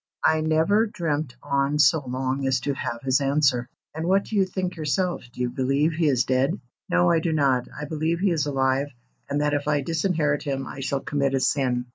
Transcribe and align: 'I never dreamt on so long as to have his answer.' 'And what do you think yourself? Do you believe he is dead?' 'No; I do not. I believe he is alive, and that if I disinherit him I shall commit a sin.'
'I 0.25 0.41
never 0.41 0.87
dreamt 0.87 1.35
on 1.43 1.77
so 1.77 2.03
long 2.07 2.47
as 2.47 2.59
to 2.61 2.73
have 2.73 3.03
his 3.03 3.21
answer.' 3.21 3.69
'And 3.93 4.07
what 4.07 4.23
do 4.23 4.35
you 4.35 4.45
think 4.45 4.75
yourself? 4.75 5.21
Do 5.31 5.41
you 5.41 5.47
believe 5.51 5.91
he 5.91 6.07
is 6.07 6.23
dead?' 6.25 6.59
'No; 6.89 7.11
I 7.11 7.19
do 7.19 7.31
not. 7.31 7.67
I 7.79 7.85
believe 7.85 8.17
he 8.19 8.31
is 8.31 8.47
alive, 8.47 8.87
and 9.29 9.41
that 9.41 9.53
if 9.53 9.67
I 9.67 9.81
disinherit 9.81 10.41
him 10.41 10.65
I 10.65 10.79
shall 10.79 11.01
commit 11.01 11.35
a 11.35 11.39
sin.' 11.39 11.85